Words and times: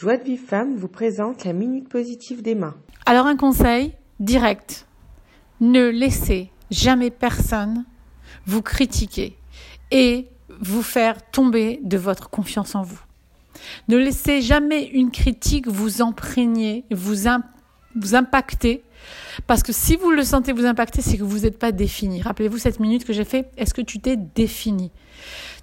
Joie 0.00 0.16
de 0.16 0.24
Vive 0.24 0.40
Femme 0.40 0.76
vous 0.76 0.88
présente 0.88 1.44
la 1.44 1.52
Minute 1.52 1.86
Positive 1.86 2.40
d'Emma. 2.40 2.74
Alors 3.04 3.26
un 3.26 3.36
conseil 3.36 3.92
direct, 4.18 4.86
ne 5.60 5.90
laissez 5.90 6.50
jamais 6.70 7.10
personne 7.10 7.84
vous 8.46 8.62
critiquer 8.62 9.36
et 9.90 10.26
vous 10.58 10.80
faire 10.80 11.20
tomber 11.30 11.80
de 11.82 11.98
votre 11.98 12.30
confiance 12.30 12.74
en 12.74 12.80
vous. 12.80 12.98
Ne 13.88 13.98
laissez 13.98 14.40
jamais 14.40 14.86
une 14.86 15.10
critique 15.10 15.68
vous 15.68 16.00
imprégner, 16.00 16.86
vous, 16.90 17.26
impacter, 18.16 18.82
parce 19.46 19.62
que 19.62 19.74
si 19.74 19.96
vous 19.96 20.12
le 20.12 20.24
sentez 20.24 20.54
vous 20.54 20.64
impacter, 20.64 21.02
c'est 21.02 21.18
que 21.18 21.24
vous 21.24 21.40
n'êtes 21.40 21.58
pas 21.58 21.72
défini. 21.72 22.22
Rappelez-vous 22.22 22.56
cette 22.56 22.80
minute 22.80 23.04
que 23.04 23.12
j'ai 23.12 23.26
fait, 23.26 23.50
est-ce 23.58 23.74
que 23.74 23.82
tu 23.82 23.98
t'es 23.98 24.16
défini? 24.16 24.92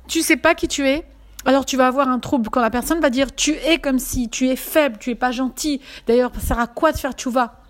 Tu 0.08 0.22
sais 0.22 0.38
pas 0.38 0.54
qui 0.54 0.68
tu 0.68 0.86
es? 0.86 1.06
Alors 1.48 1.66
tu 1.66 1.78
vas 1.78 1.88
avoir 1.88 2.10
un 2.10 2.20
trouble 2.20 2.50
quand 2.50 2.62
la 2.62 2.70
personne 2.70 3.00
va 3.00 3.10
dire 3.10 3.34
tu 3.34 3.54
es 3.54 3.80
comme 3.80 4.00
si, 4.00 4.30
tu 4.30 4.50
es 4.50 4.56
faible, 4.56 4.98
tu 5.00 5.12
es 5.12 5.16
pas 5.16 5.32
gentil. 5.32 5.82
D'ailleurs, 6.06 6.32
ça 6.36 6.42
sert 6.42 6.60
à 6.60 6.68
quoi 6.68 6.92
de 6.92 6.98
faire 6.98 7.16
tu 7.16 7.30
vas 7.30 7.62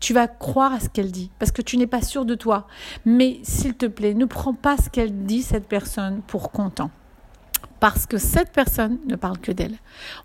tu 0.00 0.12
vas 0.12 0.26
croire 0.26 0.72
à 0.72 0.80
ce 0.80 0.88
qu'elle 0.88 1.12
dit 1.12 1.30
parce 1.38 1.52
que 1.52 1.62
tu 1.62 1.76
n'es 1.76 1.86
pas 1.86 2.02
sûr 2.02 2.24
de 2.24 2.34
toi. 2.34 2.66
Mais 3.04 3.38
s'il 3.44 3.74
te 3.74 3.86
plaît, 3.86 4.14
ne 4.14 4.24
prends 4.24 4.52
pas 4.52 4.76
ce 4.76 4.90
qu'elle 4.90 5.24
dit, 5.24 5.42
cette 5.42 5.68
personne, 5.68 6.22
pour 6.26 6.50
content 6.50 6.90
parce 7.82 8.06
que 8.06 8.16
cette 8.16 8.52
personne 8.52 8.98
ne 9.08 9.16
parle 9.16 9.38
que 9.38 9.50
d'elle. 9.50 9.74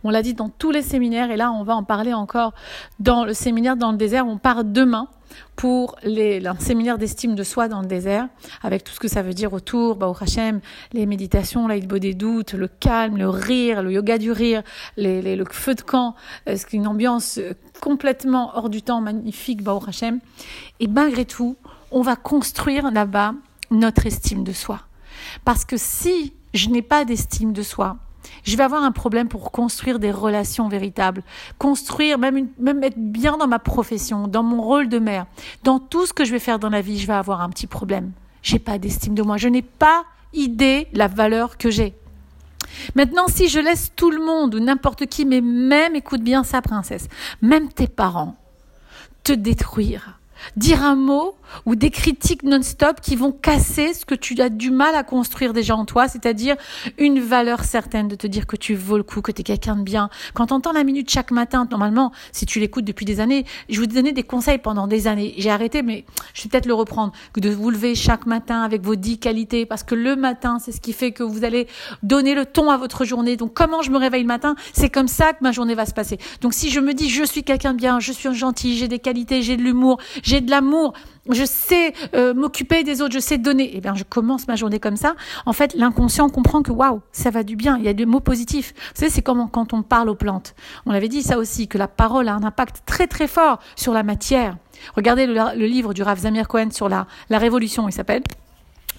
On 0.03 0.11
l'a 0.11 0.21
dit 0.21 0.35
dans 0.35 0.47
tous 0.47 0.69
les 0.69 0.83
séminaires 0.83 1.31
et 1.31 1.37
là 1.37 1.51
on 1.51 1.63
va 1.63 1.75
en 1.75 1.81
parler 1.81 2.13
encore 2.13 2.53
dans 2.99 3.25
le 3.25 3.33
séminaire 3.33 3.75
dans 3.75 3.91
le 3.91 3.97
désert. 3.97 4.27
On 4.27 4.37
part 4.37 4.63
demain 4.63 5.07
pour 5.55 5.95
les, 6.03 6.45
un 6.45 6.59
séminaire 6.59 6.99
d'estime 6.99 7.33
de 7.33 7.41
soi 7.41 7.67
dans 7.67 7.81
le 7.81 7.87
désert, 7.87 8.27
avec 8.61 8.83
tout 8.83 8.93
ce 8.93 8.99
que 8.99 9.07
ça 9.07 9.23
veut 9.23 9.33
dire 9.33 9.53
autour, 9.53 9.95
bah, 9.95 10.07
au 10.07 10.15
Hachem, 10.21 10.61
les 10.93 11.07
méditations, 11.07 11.67
l'aïd 11.67 11.91
des 11.91 12.13
doutes, 12.13 12.53
le 12.53 12.67
calme, 12.67 13.17
le 13.17 13.27
rire, 13.27 13.81
le 13.81 13.91
yoga 13.91 14.19
du 14.19 14.31
rire, 14.31 14.61
le 14.95 15.43
feu 15.49 15.73
de 15.73 15.81
camp, 15.81 16.13
euh, 16.47 16.57
une 16.73 16.85
ambiance 16.85 17.39
complètement 17.81 18.51
hors 18.53 18.69
du 18.69 18.83
temps, 18.83 19.01
magnifique, 19.01 19.63
bah, 19.63 19.73
au 19.73 19.83
Hachem. 19.83 20.19
Et 20.79 20.85
malgré 20.87 21.25
tout, 21.25 21.55
on 21.89 22.03
va 22.03 22.15
construire 22.15 22.91
là-bas 22.91 23.33
notre 23.71 24.05
estime 24.05 24.43
de 24.43 24.53
soi. 24.53 24.81
Parce 25.43 25.65
que 25.65 25.75
si 25.75 26.33
je 26.57 26.69
n'ai 26.69 26.81
pas 26.81 27.05
d'estime 27.05 27.53
de 27.53 27.61
soi, 27.61 27.97
je 28.43 28.55
vais 28.55 28.63
avoir 28.63 28.83
un 28.83 28.91
problème 28.91 29.27
pour 29.27 29.51
construire 29.51 29.99
des 29.99 30.11
relations 30.11 30.67
véritables, 30.67 31.23
construire, 31.57 32.17
même, 32.17 32.47
être 32.83 32.97
bien 32.97 33.37
dans 33.37 33.47
ma 33.47 33.59
profession, 33.59 34.27
dans 34.27 34.43
mon 34.43 34.61
rôle 34.61 34.89
de 34.89 34.99
mère, 34.99 35.25
dans 35.63 35.79
tout 35.79 36.05
ce 36.05 36.13
que 36.13 36.25
je 36.25 36.31
vais 36.31 36.39
faire 36.39 36.59
dans 36.59 36.69
la 36.69 36.81
vie, 36.81 36.99
je 36.99 37.07
vais 37.07 37.13
avoir 37.13 37.41
un 37.41 37.49
petit 37.49 37.67
problème. 37.67 38.11
J'ai 38.41 38.59
pas 38.59 38.77
d'estime 38.77 39.15
de 39.15 39.21
moi, 39.21 39.37
je 39.37 39.47
n'ai 39.47 39.61
pas 39.61 40.05
idée 40.33 40.87
la 40.93 41.07
valeur 41.07 41.57
que 41.57 41.69
j'ai. 41.69 41.93
Maintenant, 42.95 43.27
si 43.27 43.47
je 43.47 43.59
laisse 43.59 43.91
tout 43.95 44.11
le 44.11 44.23
monde 44.23 44.55
ou 44.55 44.59
n'importe 44.59 45.05
qui, 45.07 45.25
mais 45.25 45.41
même, 45.41 45.95
écoute 45.95 46.21
bien 46.21 46.43
ça, 46.43 46.61
princesse, 46.61 47.07
même 47.41 47.69
tes 47.69 47.87
parents, 47.87 48.35
te 49.23 49.33
détruire, 49.33 50.19
dire 50.55 50.83
un 50.83 50.95
mot 50.95 51.35
ou 51.65 51.75
des 51.75 51.89
critiques 51.89 52.43
non-stop 52.43 53.01
qui 53.01 53.15
vont 53.15 53.31
casser 53.31 53.93
ce 53.93 54.05
que 54.05 54.15
tu 54.15 54.39
as 54.41 54.49
du 54.49 54.71
mal 54.71 54.95
à 54.95 55.03
construire 55.03 55.53
déjà 55.53 55.75
en 55.75 55.85
toi, 55.85 56.07
c'est-à-dire 56.07 56.55
une 56.97 57.19
valeur 57.19 57.63
certaine 57.63 58.07
de 58.07 58.15
te 58.15 58.27
dire 58.27 58.47
que 58.47 58.55
tu 58.55 58.75
vaux 58.75 58.97
le 58.97 59.03
coup, 59.03 59.21
que 59.21 59.31
tu 59.31 59.41
es 59.41 59.43
quelqu'un 59.43 59.75
de 59.75 59.83
bien. 59.83 60.09
Quand 60.33 60.47
tu 60.47 60.53
entends 60.53 60.73
la 60.73 60.83
minute 60.83 61.09
chaque 61.09 61.31
matin, 61.31 61.67
normalement, 61.69 62.11
si 62.31 62.45
tu 62.45 62.59
l'écoutes 62.59 62.85
depuis 62.85 63.05
des 63.05 63.19
années, 63.19 63.45
je 63.69 63.79
vous 63.79 63.87
donnais 63.87 64.11
des 64.11 64.23
conseils 64.23 64.57
pendant 64.57 64.87
des 64.87 65.07
années. 65.07 65.33
J'ai 65.37 65.49
arrêté, 65.49 65.81
mais 65.81 66.05
je 66.33 66.43
vais 66.43 66.49
peut-être 66.49 66.65
le 66.65 66.73
reprendre, 66.73 67.13
de 67.35 67.49
vous 67.49 67.69
lever 67.69 67.95
chaque 67.95 68.25
matin 68.25 68.61
avec 68.61 68.81
vos 68.83 68.95
dix 68.95 69.17
qualités, 69.17 69.65
parce 69.65 69.83
que 69.83 69.95
le 69.95 70.15
matin, 70.15 70.57
c'est 70.59 70.71
ce 70.71 70.81
qui 70.81 70.93
fait 70.93 71.11
que 71.11 71.23
vous 71.23 71.43
allez 71.43 71.67
donner 72.03 72.35
le 72.35 72.45
ton 72.45 72.69
à 72.69 72.77
votre 72.77 73.05
journée. 73.05 73.37
Donc, 73.37 73.53
comment 73.53 73.81
je 73.81 73.91
me 73.91 73.97
réveille 73.97 74.23
le 74.23 74.27
matin, 74.27 74.55
c'est 74.73 74.89
comme 74.89 75.07
ça 75.07 75.33
que 75.33 75.39
ma 75.41 75.51
journée 75.51 75.75
va 75.75 75.85
se 75.85 75.93
passer. 75.93 76.17
Donc, 76.41 76.53
si 76.53 76.69
je 76.69 76.79
me 76.79 76.93
dis, 76.93 77.09
je 77.09 77.23
suis 77.23 77.43
quelqu'un 77.43 77.73
de 77.73 77.77
bien, 77.77 77.99
je 77.99 78.11
suis 78.11 78.33
gentil, 78.33 78.77
j'ai 78.77 78.87
des 78.87 78.99
qualités, 78.99 79.41
j'ai 79.41 79.57
de 79.57 79.61
l'humour, 79.61 79.99
j'ai 80.23 80.36
de 80.41 80.51
l'amour, 80.51 80.93
je 81.29 81.43
sais 81.43 81.93
euh, 82.15 82.33
m'occuper 82.33 82.83
des 82.83 83.01
autres, 83.01 83.13
je 83.13 83.19
sais 83.19 83.37
donner. 83.37 83.71
Eh 83.73 83.81
bien, 83.81 83.95
je 83.95 84.03
commence 84.03 84.47
ma 84.47 84.55
journée 84.55 84.79
comme 84.79 84.95
ça. 84.95 85.15
En 85.45 85.53
fait, 85.53 85.73
l'inconscient 85.73 86.29
comprend 86.29 86.61
que 86.61 86.71
waouh, 86.71 87.01
ça 87.11 87.29
va 87.29 87.43
du 87.43 87.55
bien. 87.55 87.77
Il 87.77 87.83
y 87.83 87.89
a 87.89 87.93
des 87.93 88.05
mots 88.05 88.19
positifs. 88.19 88.73
Vous 88.75 88.99
savez, 88.99 89.11
c'est 89.11 89.21
comme 89.21 89.49
quand 89.49 89.73
on 89.73 89.83
parle 89.83 90.09
aux 90.09 90.15
plantes. 90.15 90.55
On 90.85 90.91
avait 90.91 91.09
dit 91.09 91.21
ça 91.21 91.37
aussi, 91.37 91.67
que 91.67 91.77
la 91.77 91.87
parole 91.87 92.27
a 92.27 92.33
un 92.33 92.43
impact 92.43 92.83
très 92.85 93.07
très 93.07 93.27
fort 93.27 93.59
sur 93.75 93.93
la 93.93 94.03
matière. 94.03 94.57
Regardez 94.95 95.25
le, 95.25 95.65
livre 95.65 95.93
du 95.93 96.03
Rav 96.03 96.19
Zamir 96.19 96.47
Cohen 96.47 96.69
sur 96.71 96.87
la, 96.87 97.07
la 97.29 97.39
révolution, 97.39 97.89
il 97.89 97.91
s'appelle 97.91 98.23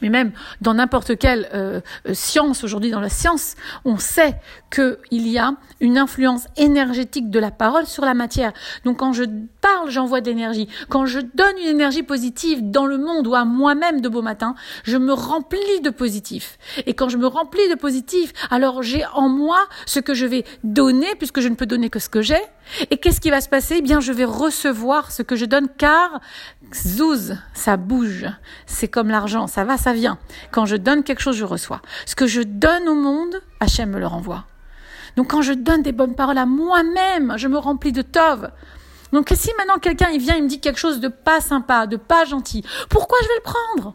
mais 0.03 0.09
même 0.09 0.33
dans 0.61 0.75
n'importe 0.75 1.19
quelle 1.19 1.49
euh, 1.55 1.81
euh, 2.09 2.15
science 2.15 2.65
aujourd'hui, 2.65 2.91
dans 2.91 3.01
la 3.01 3.09
science, 3.09 3.55
on 3.85 3.99
sait 3.99 4.37
qu'il 4.71 5.29
y 5.29 5.39
a 5.39 5.55
une 5.81 5.99
influence 5.99 6.47
énergétique 6.57 7.31
de 7.31 7.39
la 7.39 7.51
parole 7.51 7.87
sur 7.87 8.05
la 8.05 8.15
matière. 8.15 8.53
Donc 8.85 8.99
quand 8.99 9.13
je 9.13 9.25
parle, 9.61 9.91
j'envoie 9.91 10.21
de 10.21 10.27
l'énergie. 10.27 10.69
Quand 10.89 11.07
je 11.07 11.21
donne 11.21 11.57
une 11.63 11.69
énergie 11.69 12.03
positive 12.03 12.71
dans 12.71 12.87
le 12.87 12.99
monde 12.99 13.27
ou 13.27 13.35
à 13.35 13.45
moi-même 13.45 14.01
de 14.01 14.09
beau 14.09 14.23
matin, 14.23 14.55
je 14.85 14.97
me 14.97 15.13
remplis 15.13 15.81
de 15.83 15.91
positif. 15.91 16.59
Et 16.87 16.95
quand 16.95 17.09
je 17.09 17.17
me 17.17 17.27
remplis 17.27 17.69
de 17.69 17.75
positif, 17.75 18.33
alors 18.51 18.83
j'ai 18.83 19.05
en 19.15 19.29
moi 19.29 19.59
ce 19.87 20.01
que 20.01 20.15
je 20.15 20.27
vais 20.27 20.45
donner, 20.65 21.15
puisque 21.19 21.41
je 21.41 21.49
ne 21.49 21.55
peux 21.55 21.67
donner 21.67 21.91
que 21.91 21.99
ce 21.99 22.09
que 22.09 22.23
j'ai. 22.23 22.43
Et 22.91 22.99
qu'est-ce 22.99 23.21
qui 23.21 23.31
va 23.31 23.41
se 23.41 23.49
passer? 23.49 23.77
Eh 23.79 23.83
bien, 23.83 24.01
je 24.01 24.13
vais 24.13 24.25
recevoir 24.25 25.13
ce 25.13 25.23
que 25.23 25.37
je 25.37 25.45
donne, 25.45 25.69
car 25.77 26.21
zouz, 26.75 27.37
ça 27.55 27.77
bouge. 27.77 28.27
C'est 28.67 28.89
comme 28.89 29.09
l'argent, 29.09 29.47
ça 29.47 29.65
va, 29.65 29.77
ça 29.77 29.93
vient. 29.93 30.19
Quand 30.51 30.67
je 30.67 30.77
donne 30.77 31.03
quelque 31.03 31.21
chose, 31.21 31.37
je 31.37 31.45
reçois. 31.45 31.81
Ce 32.07 32.15
que 32.15 32.27
je 32.27 32.43
donne 32.43 32.89
au 32.89 32.95
monde, 32.95 33.41
Hachem 33.61 33.91
me 33.91 33.99
le 33.99 34.07
renvoie. 34.07 34.45
Donc 35.17 35.31
quand 35.31 35.43
je 35.43 35.53
donne 35.53 35.83
des 35.83 35.93
bonnes 35.93 36.15
paroles 36.15 36.39
à 36.39 36.47
moi-même, 36.47 37.35
je 37.37 37.49
me 37.49 37.59
remplis 37.59 37.93
de 37.93 38.03
tov. 38.03 38.51
Donc 39.13 39.33
si 39.35 39.51
maintenant 39.57 39.79
quelqu'un 39.79 40.11
il 40.11 40.21
vient, 40.21 40.37
il 40.37 40.45
me 40.45 40.49
dit 40.49 40.61
quelque 40.61 40.79
chose 40.79 41.01
de 41.01 41.09
pas 41.09 41.41
sympa, 41.41 41.87
de 41.87 41.97
pas 41.97 42.25
gentil, 42.25 42.65
pourquoi 42.89 43.19
je 43.23 43.29
vais 43.29 43.35
le 43.37 43.43
prendre? 43.43 43.95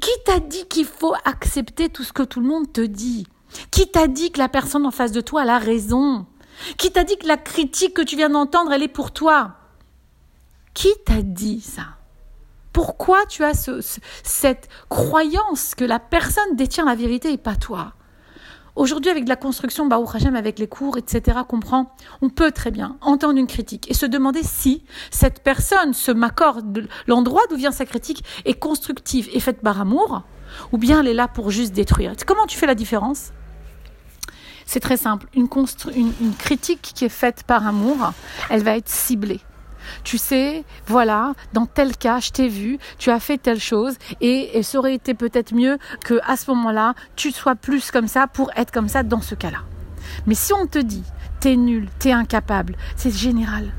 Qui 0.00 0.10
t'a 0.24 0.38
dit 0.38 0.64
qu'il 0.68 0.84
faut 0.84 1.14
accepter 1.24 1.88
tout 1.88 2.04
ce 2.04 2.12
que 2.12 2.22
tout 2.22 2.40
le 2.40 2.46
monde 2.46 2.72
te 2.72 2.80
dit? 2.80 3.26
Qui 3.70 3.90
t'a 3.90 4.06
dit 4.06 4.30
que 4.30 4.38
la 4.38 4.48
personne 4.48 4.86
en 4.86 4.90
face 4.90 5.12
de 5.12 5.20
toi 5.20 5.42
a 5.42 5.58
raison? 5.58 6.26
Qui 6.76 6.90
t'a 6.92 7.04
dit 7.04 7.16
que 7.16 7.26
la 7.26 7.36
critique 7.36 7.94
que 7.94 8.02
tu 8.02 8.16
viens 8.16 8.30
d'entendre, 8.30 8.72
elle 8.72 8.82
est 8.82 8.88
pour 8.88 9.12
toi? 9.12 9.56
Qui 10.74 10.90
t'a 11.04 11.22
dit 11.22 11.60
ça? 11.60 11.82
Pourquoi 12.72 13.26
tu 13.26 13.44
as 13.44 13.68
cette 14.22 14.68
croyance 14.88 15.74
que 15.74 15.84
la 15.84 15.98
personne 15.98 16.56
détient 16.56 16.86
la 16.86 16.94
vérité 16.94 17.32
et 17.32 17.38
pas 17.38 17.56
toi? 17.56 17.92
Aujourd'hui, 18.74 19.10
avec 19.10 19.28
la 19.28 19.36
construction, 19.36 19.86
avec 19.90 20.58
les 20.58 20.66
cours, 20.66 20.96
etc., 20.96 21.40
on 22.22 22.30
peut 22.30 22.52
très 22.52 22.70
bien 22.70 22.96
entendre 23.02 23.38
une 23.38 23.46
critique 23.46 23.90
et 23.90 23.94
se 23.94 24.06
demander 24.06 24.42
si 24.42 24.82
cette 25.10 25.42
personne, 25.42 25.92
ce 25.92 26.10
m'accorde, 26.10 26.88
l'endroit 27.06 27.42
d'où 27.50 27.56
vient 27.56 27.70
sa 27.70 27.84
critique 27.84 28.24
est 28.46 28.54
constructive 28.54 29.28
et 29.34 29.40
faite 29.40 29.60
par 29.60 29.78
amour, 29.78 30.22
ou 30.72 30.78
bien 30.78 31.00
elle 31.00 31.08
est 31.08 31.14
là 31.14 31.28
pour 31.28 31.50
juste 31.50 31.74
détruire. 31.74 32.14
Comment 32.26 32.46
tu 32.46 32.56
fais 32.56 32.66
la 32.66 32.74
différence? 32.74 33.32
C'est 34.66 34.80
très 34.80 34.96
simple. 34.96 35.26
Une, 35.34 35.48
critique 36.38 36.92
qui 36.94 37.04
est 37.04 37.10
faite 37.10 37.44
par 37.46 37.66
amour, 37.66 38.12
elle 38.50 38.62
va 38.62 38.76
être 38.76 38.88
ciblée. 38.88 39.40
Tu 40.04 40.16
sais, 40.16 40.64
voilà, 40.86 41.34
dans 41.52 41.66
tel 41.66 41.96
cas, 41.96 42.20
je 42.20 42.30
t'ai 42.30 42.48
vu, 42.48 42.78
tu 42.98 43.10
as 43.10 43.18
fait 43.18 43.38
telle 43.38 43.60
chose, 43.60 43.94
et, 44.20 44.62
ça 44.62 44.78
aurait 44.78 44.94
été 44.94 45.14
peut-être 45.14 45.54
mieux 45.54 45.78
que 46.04 46.20
à 46.24 46.36
ce 46.36 46.50
moment-là, 46.52 46.94
tu 47.16 47.32
sois 47.32 47.56
plus 47.56 47.90
comme 47.90 48.08
ça 48.08 48.26
pour 48.26 48.50
être 48.56 48.70
comme 48.70 48.88
ça 48.88 49.02
dans 49.02 49.20
ce 49.20 49.34
cas-là. 49.34 49.58
Mais 50.26 50.34
si 50.34 50.52
on 50.52 50.66
te 50.66 50.78
dit, 50.78 51.04
t'es 51.40 51.56
nul, 51.56 51.88
t'es 51.98 52.12
incapable, 52.12 52.76
c'est 52.96 53.14
général. 53.14 53.72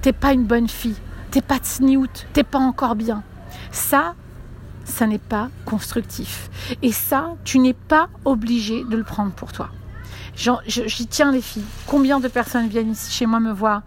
T'es 0.00 0.12
pas 0.12 0.32
une 0.32 0.44
bonne 0.44 0.68
fille, 0.68 0.96
t'es 1.30 1.42
pas 1.42 1.58
tsniout, 1.58 2.26
t'es 2.32 2.44
pas 2.44 2.58
encore 2.58 2.94
bien. 2.94 3.22
Ça, 3.72 4.14
ça 4.84 5.06
n'est 5.06 5.18
pas 5.18 5.50
constructif. 5.64 6.48
Et 6.82 6.92
ça, 6.92 7.34
tu 7.44 7.58
n'es 7.58 7.74
pas 7.74 8.08
obligé 8.24 8.84
de 8.84 8.96
le 8.96 9.04
prendre 9.04 9.32
pour 9.32 9.52
toi. 9.52 9.70
J'y 10.36 11.06
tiens 11.06 11.32
les 11.32 11.40
filles. 11.40 11.64
Combien 11.86 12.20
de 12.20 12.28
personnes 12.28 12.68
viennent 12.68 12.92
ici 12.92 13.10
chez 13.10 13.24
moi 13.24 13.40
me 13.40 13.52
voir 13.52 13.82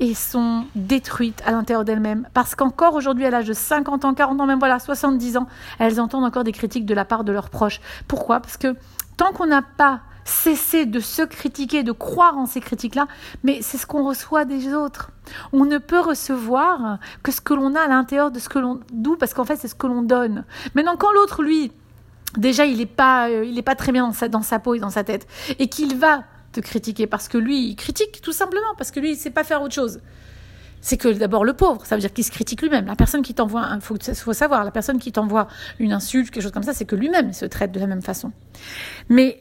et 0.00 0.14
sont 0.14 0.64
détruites 0.74 1.40
à 1.46 1.52
l'intérieur 1.52 1.84
d'elles-mêmes? 1.84 2.26
Parce 2.34 2.56
qu'encore 2.56 2.94
aujourd'hui, 2.94 3.24
à 3.24 3.30
l'âge 3.30 3.46
de 3.46 3.52
50 3.52 4.04
ans, 4.04 4.12
40 4.12 4.40
ans, 4.40 4.46
même 4.46 4.58
voilà, 4.58 4.80
70 4.80 5.36
ans, 5.36 5.46
elles 5.78 6.00
entendent 6.00 6.24
encore 6.24 6.44
des 6.44 6.52
critiques 6.52 6.86
de 6.86 6.94
la 6.94 7.04
part 7.04 7.22
de 7.22 7.30
leurs 7.30 7.50
proches. 7.50 7.80
Pourquoi? 8.08 8.40
Parce 8.40 8.56
que 8.56 8.74
tant 9.16 9.32
qu'on 9.32 9.46
n'a 9.46 9.62
pas 9.62 10.00
cessé 10.24 10.86
de 10.86 11.00
se 11.00 11.22
critiquer, 11.22 11.82
de 11.82 11.92
croire 11.92 12.36
en 12.36 12.46
ces 12.46 12.60
critiques-là, 12.60 13.06
mais 13.42 13.60
c'est 13.62 13.78
ce 13.78 13.86
qu'on 13.86 14.04
reçoit 14.04 14.44
des 14.44 14.72
autres. 14.74 15.10
On 15.52 15.64
ne 15.64 15.78
peut 15.78 16.00
recevoir 16.00 16.98
que 17.22 17.32
ce 17.32 17.40
que 17.40 17.54
l'on 17.54 17.74
a 17.74 17.80
à 17.80 17.88
l'intérieur 17.88 18.30
de 18.30 18.38
ce 18.38 18.48
que 18.48 18.58
l'on 18.58 18.80
d'où? 18.92 19.16
Parce 19.16 19.34
qu'en 19.34 19.44
fait 19.44 19.56
c'est 19.56 19.68
ce 19.68 19.74
que 19.74 19.86
l'on 19.86 20.02
donne. 20.02 20.44
Maintenant 20.74 20.96
quand 20.96 21.12
l'autre 21.12 21.42
lui 21.42 21.72
déjà 22.36 22.64
il 22.64 22.78
n'est 22.78 22.86
pas, 22.86 23.28
euh, 23.28 23.44
il 23.44 23.58
est 23.58 23.62
pas 23.62 23.74
très 23.74 23.92
bien 23.92 24.06
dans 24.06 24.12
sa, 24.12 24.28
dans 24.28 24.42
sa 24.42 24.58
peau 24.58 24.74
et 24.74 24.78
dans 24.80 24.90
sa 24.90 25.04
tête, 25.04 25.26
et 25.58 25.68
qu'il 25.68 25.96
va 25.96 26.24
te 26.52 26.60
critiquer 26.60 27.06
parce 27.06 27.28
que 27.28 27.38
lui, 27.38 27.68
il 27.68 27.76
critique 27.76 28.20
tout 28.22 28.32
simplement, 28.32 28.74
parce 28.76 28.90
que 28.90 29.00
lui, 29.00 29.12
il 29.12 29.16
sait 29.16 29.30
pas 29.30 29.44
faire 29.44 29.62
autre 29.62 29.74
chose. 29.74 30.00
C'est 30.80 30.96
que 30.96 31.08
d'abord 31.08 31.44
le 31.44 31.52
pauvre, 31.52 31.86
ça 31.86 31.94
veut 31.94 32.00
dire 32.00 32.12
qu'il 32.12 32.24
se 32.24 32.32
critique 32.32 32.60
lui-même. 32.60 32.86
La 32.86 32.96
personne 32.96 33.22
qui 33.22 33.34
t'envoie, 33.34 33.68
il 33.74 33.80
faut, 33.80 33.96
faut 34.14 34.32
savoir, 34.32 34.64
la 34.64 34.72
personne 34.72 34.98
qui 34.98 35.12
t'envoie 35.12 35.46
une 35.78 35.92
insulte, 35.92 36.30
quelque 36.30 36.42
chose 36.42 36.52
comme 36.52 36.64
ça, 36.64 36.74
c'est 36.74 36.84
que 36.84 36.96
lui-même 36.96 37.32
se 37.32 37.44
traite 37.44 37.70
de 37.70 37.78
la 37.78 37.86
même 37.86 38.02
façon. 38.02 38.32
Mais 39.08 39.40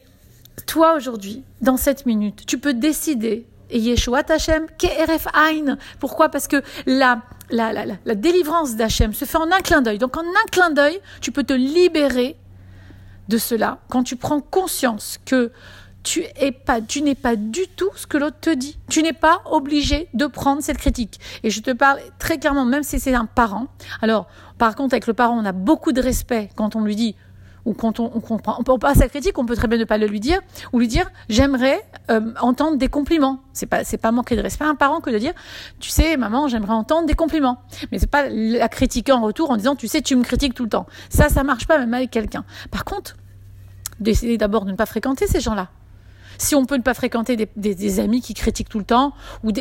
toi 0.68 0.96
aujourd'hui, 0.96 1.44
dans 1.62 1.78
cette 1.78 2.06
minute, 2.06 2.46
tu 2.46 2.60
peux 2.60 2.74
décider 2.76 3.48
et 3.72 3.80
Yeshuat 3.80 4.30
Hashem, 4.30 4.68
Keref 4.78 5.28
Ein. 5.34 5.78
Pourquoi? 6.00 6.30
Parce 6.30 6.48
que 6.48 6.62
la, 6.86 7.22
la, 7.50 7.74
la, 7.74 7.86
la 8.06 8.16
délivrance 8.16 8.76
d'Hachem 8.76 9.14
se 9.14 9.26
fait 9.26 9.38
en 9.38 9.52
un 9.52 9.62
clin 9.62 9.82
d'œil. 9.82 9.98
Donc 9.98 10.18
en 10.18 10.22
un 10.22 10.48
clin 10.52 10.70
d'œil, 10.70 11.00
tu 11.22 11.32
peux 11.32 11.44
te 11.44 11.54
libérer 11.54 12.36
de 13.28 13.38
cela 13.38 13.80
quand 13.90 14.04
tu 14.04 14.16
prends 14.16 14.42
conscience 14.42 15.20
que 15.26 15.52
tu 16.04 16.24
es 16.36 16.52
pas, 16.52 16.80
n'es 17.04 17.16
pas 17.16 17.36
du 17.36 17.68
tout 17.76 17.90
ce 17.96 18.08
que 18.08 18.18
l'autre 18.18 18.40
te 18.42 18.50
dit. 18.50 18.78
Tu 18.90 19.04
n'es 19.04 19.14
pas 19.14 19.42
obligé 19.46 20.08
de 20.14 20.26
prendre 20.26 20.62
cette 20.62 20.78
critique. 20.78 21.20
Et 21.44 21.50
je 21.50 21.62
te 21.62 21.72
parle 21.72 22.00
très 22.18 22.40
clairement, 22.40 22.66
même 22.66 22.84
si 22.84 23.00
c'est 23.00 23.14
un 23.14 23.26
parent. 23.26 23.68
Alors, 24.02 24.28
par 24.58 24.76
contre, 24.76 24.94
avec 24.94 25.08
le 25.08 25.14
parent, 25.14 25.38
on 25.38 25.46
a 25.46 25.52
beaucoup 25.52 25.92
de 25.92 26.02
respect 26.02 26.50
quand 26.56 26.76
on 26.76 26.82
lui 26.82 26.96
dit 26.96 27.16
ou 27.66 27.74
quand 27.74 28.00
on, 28.00 28.10
comprend, 28.10 28.56
on 28.60 28.64
peut 28.64 28.78
pas 28.78 28.96
sa 28.96 29.08
critique, 29.08 29.38
on 29.38 29.46
peut 29.46 29.56
très 29.56 29.68
bien 29.68 29.78
ne 29.78 29.84
pas 29.84 29.98
le 29.98 30.08
lui 30.08 30.20
dire, 30.20 30.40
ou 30.74 30.80
lui 30.80 30.88
dire 30.88 31.10
j'aimerais 31.30 31.82
euh, 32.10 32.34
entendre 32.42 32.78
des 32.78 32.88
compliments. 32.88 33.40
C'est 33.54 33.66
pas 33.66 33.84
c'est 33.84 33.98
pas 33.98 34.12
manquer 34.12 34.36
de 34.36 34.42
respect 34.42 34.66
à 34.66 34.70
un 34.70 34.76
parent 34.76 35.02
que 35.02 35.10
de 35.10 35.18
dire 35.18 35.34
tu 35.80 35.90
sais 35.90 36.18
maman 36.18 36.48
j'aimerais 36.48 36.74
entendre 36.74 37.08
des 37.08 37.14
compliments. 37.14 37.62
Mais 37.92 38.00
c'est 38.00 38.10
pas 38.10 38.30
la 38.30 38.70
critiquer 38.70 39.12
en 39.12 39.22
retour 39.22 39.52
en 39.52 39.58
disant 39.58 39.76
tu 39.76 39.88
sais 39.88 40.02
tu 40.02 40.16
me 40.16 40.24
critiques 40.24 40.54
tout 40.54 40.64
le 40.64 40.70
temps. 40.70 40.88
Ça 41.10 41.30
ça 41.30 41.44
marche 41.44 41.68
pas 41.68 41.78
même 41.78 41.94
avec 41.94 42.12
quelqu'un. 42.12 42.46
Par 42.72 42.86
contre 42.86 43.16
d'essayer 44.00 44.38
d'abord 44.38 44.66
de 44.66 44.72
ne 44.72 44.76
pas 44.76 44.86
fréquenter 44.86 45.28
ces 45.28 45.40
gens-là. 45.40 45.70
Si 46.38 46.56
on 46.56 46.66
peut 46.66 46.78
ne 46.78 46.82
pas 46.82 46.94
fréquenter 46.94 47.36
des, 47.56 48.00
amis 48.00 48.22
qui 48.22 48.34
critiquent 48.34 48.70
tout 48.70 48.80
le 48.80 48.86
temps, 48.86 49.14
ou, 49.44 49.52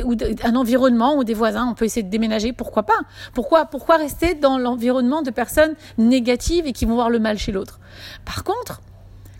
un 0.42 0.56
environnement 0.56 1.16
ou 1.16 1.24
des 1.24 1.34
voisins, 1.34 1.66
on 1.70 1.74
peut 1.74 1.84
essayer 1.84 2.02
de 2.02 2.10
déménager, 2.10 2.52
pourquoi 2.52 2.84
pas? 2.84 3.00
Pourquoi, 3.34 3.66
pourquoi 3.66 3.96
rester 3.96 4.34
dans 4.34 4.58
l'environnement 4.58 5.22
de 5.22 5.30
personnes 5.30 5.74
négatives 5.98 6.66
et 6.66 6.72
qui 6.72 6.84
vont 6.84 6.94
voir 6.94 7.10
le 7.10 7.18
mal 7.18 7.38
chez 7.38 7.52
l'autre? 7.52 7.80
Par 8.24 8.44
contre, 8.44 8.80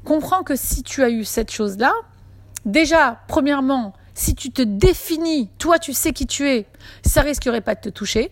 comprends 0.05 0.43
que 0.43 0.57
si 0.57 0.83
tu 0.83 1.03
as 1.03 1.11
eu 1.11 1.25
cette 1.25 1.51
chose-là, 1.51 1.93
déjà, 2.65 3.21
premièrement, 3.29 3.95
si 4.15 4.35
tu 4.35 4.51
te 4.51 4.63
définis, 4.63 5.49
toi 5.59 5.79
tu 5.79 5.93
sais 5.93 6.13
qui 6.13 6.27
tu 6.27 6.49
es, 6.49 6.67
ça 7.05 7.23
risquerait 7.23 7.61
pas 7.61 7.75
de 7.75 7.81
te 7.81 7.89
toucher. 7.89 8.31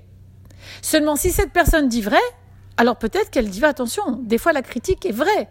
Seulement 0.83 1.17
si 1.17 1.31
cette 1.31 1.53
personne 1.53 1.89
dit 1.89 2.03
vrai, 2.03 2.19
alors 2.77 2.97
peut-être 2.97 3.31
qu'elle 3.31 3.49
dit 3.49 3.65
attention, 3.65 4.21
des 4.23 4.39
fois 4.39 4.53
la 4.53 4.63
critique 4.63 5.07
est 5.07 5.13
vraie. 5.13 5.49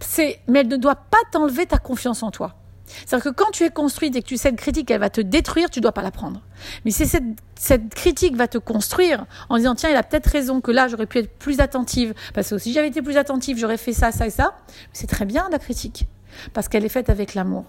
C'est, 0.00 0.40
mais 0.48 0.60
elle 0.60 0.68
ne 0.68 0.76
doit 0.76 0.96
pas 0.96 1.18
t'enlever 1.32 1.66
ta 1.66 1.78
confiance 1.78 2.22
en 2.22 2.30
toi. 2.30 2.54
C'est-à-dire 2.86 3.24
que 3.24 3.34
quand 3.34 3.50
tu 3.50 3.64
es 3.64 3.70
construite 3.70 4.14
et 4.16 4.22
que 4.22 4.26
tu 4.26 4.36
cette 4.36 4.56
critique, 4.56 4.90
elle 4.90 5.00
va 5.00 5.10
te 5.10 5.20
détruire, 5.20 5.70
tu 5.70 5.80
dois 5.80 5.92
pas 5.92 6.02
la 6.02 6.10
prendre. 6.10 6.40
Mais 6.84 6.90
si 6.90 7.06
cette, 7.06 7.24
cette 7.56 7.94
critique 7.94 8.36
va 8.36 8.48
te 8.48 8.58
construire 8.58 9.26
en 9.48 9.56
disant, 9.56 9.74
tiens, 9.74 9.90
il 9.90 9.96
a 9.96 10.02
peut-être 10.02 10.26
raison 10.26 10.60
que 10.60 10.70
là, 10.70 10.88
j'aurais 10.88 11.06
pu 11.06 11.18
être 11.18 11.38
plus 11.38 11.60
attentive, 11.60 12.14
parce 12.34 12.50
que 12.50 12.58
si 12.58 12.72
j'avais 12.72 12.88
été 12.88 13.02
plus 13.02 13.16
attentive, 13.16 13.58
j'aurais 13.58 13.76
fait 13.76 13.92
ça, 13.92 14.12
ça 14.12 14.26
et 14.26 14.30
ça, 14.30 14.56
c'est 14.92 15.08
très 15.08 15.24
bien 15.24 15.48
la 15.50 15.58
critique, 15.58 16.06
parce 16.52 16.68
qu'elle 16.68 16.84
est 16.84 16.90
faite 16.90 17.10
avec 17.10 17.34
l'amour. 17.34 17.64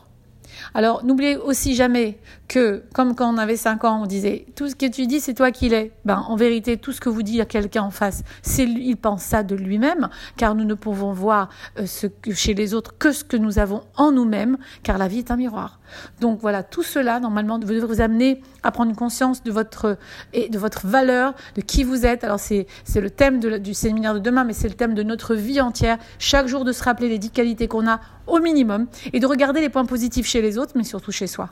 Alors, 0.73 1.03
n'oubliez 1.03 1.37
aussi 1.37 1.75
jamais 1.75 2.19
que, 2.47 2.83
comme 2.93 3.15
quand 3.15 3.33
on 3.33 3.37
avait 3.37 3.57
5 3.57 3.83
ans, 3.83 4.01
on 4.03 4.05
disait 4.05 4.45
tout 4.55 4.69
ce 4.69 4.75
que 4.75 4.85
tu 4.85 5.07
dis, 5.07 5.19
c'est 5.19 5.33
toi 5.33 5.51
qui 5.51 5.69
l'es. 5.69 5.91
Ben, 6.05 6.23
en 6.27 6.35
vérité, 6.35 6.77
tout 6.77 6.91
ce 6.91 7.01
que 7.01 7.09
vous 7.09 7.23
dites 7.23 7.41
à 7.41 7.45
quelqu'un 7.45 7.83
en 7.83 7.91
face, 7.91 8.23
c'est 8.41 8.63
il 8.63 8.95
pense 8.95 9.23
ça 9.23 9.43
de 9.43 9.55
lui-même, 9.55 10.09
car 10.37 10.55
nous 10.55 10.65
ne 10.65 10.73
pouvons 10.73 11.11
voir 11.11 11.49
euh, 11.79 11.85
ce 11.85 12.07
chez 12.33 12.53
les 12.53 12.73
autres 12.73 12.97
que 12.97 13.11
ce 13.11 13.23
que 13.23 13.37
nous 13.37 13.59
avons 13.59 13.83
en 13.95 14.11
nous-mêmes, 14.11 14.57
car 14.83 14.97
la 14.97 15.07
vie 15.07 15.19
est 15.19 15.31
un 15.31 15.35
miroir. 15.35 15.79
Donc 16.19 16.39
voilà, 16.41 16.63
tout 16.63 16.83
cela, 16.83 17.19
normalement, 17.19 17.59
devrait 17.59 17.79
vous 17.79 18.01
amener 18.01 18.41
à 18.63 18.71
prendre 18.71 18.95
conscience 18.95 19.43
de 19.43 19.51
votre, 19.51 19.97
et 20.33 20.49
de 20.49 20.57
votre 20.57 20.87
valeur, 20.87 21.33
de 21.55 21.61
qui 21.61 21.83
vous 21.83 22.05
êtes. 22.05 22.23
Alors, 22.23 22.39
c'est, 22.39 22.67
le 22.95 23.09
thème 23.09 23.39
du 23.39 23.73
séminaire 23.73 24.13
de 24.13 24.19
demain, 24.19 24.43
mais 24.43 24.53
c'est 24.53 24.69
le 24.69 24.75
thème 24.75 24.93
de 24.93 25.03
notre 25.03 25.35
vie 25.35 25.61
entière. 25.61 25.97
Chaque 26.19 26.47
jour 26.47 26.65
de 26.65 26.71
se 26.71 26.83
rappeler 26.83 27.09
les 27.09 27.19
10 27.19 27.31
qualités 27.31 27.67
qu'on 27.67 27.87
a 27.87 27.99
au 28.27 28.39
minimum 28.39 28.87
et 29.13 29.19
de 29.19 29.25
regarder 29.25 29.61
les 29.61 29.69
points 29.69 29.85
positifs 29.85 30.27
chez 30.27 30.41
les 30.41 30.57
autres, 30.57 30.73
mais 30.75 30.83
surtout 30.83 31.11
chez 31.11 31.27
soi. 31.27 31.49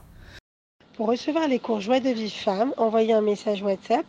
Pour 0.95 1.07
recevoir 1.07 1.47
les 1.47 1.59
cours 1.59 1.81
Joie 1.81 1.99
de 1.99 2.09
vie 2.09 2.29
femme, 2.29 2.73
envoyez 2.77 3.13
un 3.13 3.21
message 3.21 3.61
WhatsApp 3.61 4.05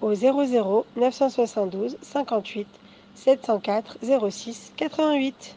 au 0.00 0.14
00 0.14 0.86
972 0.96 1.96
58 2.02 2.68
704 3.16 3.98
06 4.30 4.72
88. 4.76 5.56